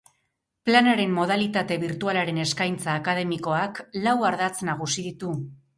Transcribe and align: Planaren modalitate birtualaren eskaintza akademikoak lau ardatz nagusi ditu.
Planaren 0.69 1.13
modalitate 1.17 1.77
birtualaren 1.85 2.41
eskaintza 2.47 2.99
akademikoak 3.03 3.87
lau 4.09 4.19
ardatz 4.33 4.55
nagusi 4.73 5.11
ditu. 5.13 5.37